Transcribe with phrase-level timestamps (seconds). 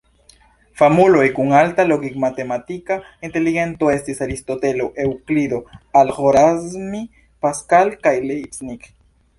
[0.79, 2.97] Famuloj kun alta logik-matematika
[3.29, 5.61] inteligento estis: Aristotelo, Eŭklido,
[6.03, 7.05] Al-Ĥorazmi,
[7.47, 8.93] Pascal kaj Leibniz.